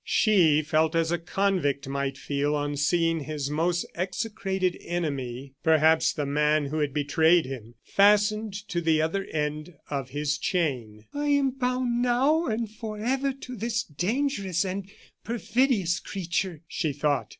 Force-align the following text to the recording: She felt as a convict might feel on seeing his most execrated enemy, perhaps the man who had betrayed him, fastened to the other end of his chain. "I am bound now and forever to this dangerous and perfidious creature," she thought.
She 0.03 0.63
felt 0.63 0.95
as 0.95 1.11
a 1.11 1.19
convict 1.19 1.87
might 1.87 2.17
feel 2.17 2.55
on 2.55 2.75
seeing 2.75 3.19
his 3.19 3.51
most 3.51 3.85
execrated 3.93 4.75
enemy, 4.83 5.53
perhaps 5.63 6.11
the 6.11 6.25
man 6.25 6.65
who 6.65 6.79
had 6.79 6.91
betrayed 6.91 7.45
him, 7.45 7.75
fastened 7.83 8.55
to 8.69 8.81
the 8.81 8.99
other 8.99 9.25
end 9.25 9.75
of 9.91 10.09
his 10.09 10.39
chain. 10.39 11.05
"I 11.13 11.27
am 11.27 11.51
bound 11.51 12.01
now 12.01 12.47
and 12.47 12.67
forever 12.67 13.31
to 13.31 13.55
this 13.55 13.83
dangerous 13.83 14.65
and 14.65 14.89
perfidious 15.23 15.99
creature," 15.99 16.61
she 16.67 16.93
thought. 16.93 17.27